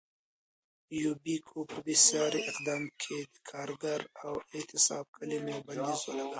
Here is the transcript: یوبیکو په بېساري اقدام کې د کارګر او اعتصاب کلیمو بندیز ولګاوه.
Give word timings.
یوبیکو 1.03 1.57
په 1.71 1.77
بېساري 1.85 2.39
اقدام 2.49 2.83
کې 3.01 3.17
د 3.33 3.35
کارګر 3.49 4.01
او 4.25 4.33
اعتصاب 4.55 5.05
کلیمو 5.17 5.55
بندیز 5.67 6.01
ولګاوه. 6.03 6.29